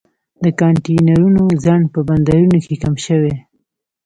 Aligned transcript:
د 0.43 0.45
کانټینرونو 0.59 1.43
ځنډ 1.63 1.85
په 1.93 1.99
بندرونو 2.09 2.57
کې 2.65 2.75
کم 2.83 2.95
شوی 3.05 3.35